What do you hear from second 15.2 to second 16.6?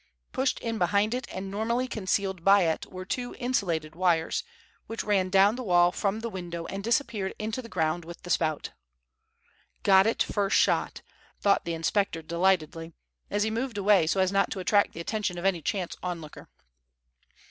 of any chance onlooker.